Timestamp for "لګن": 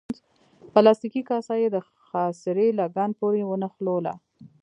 2.79-3.09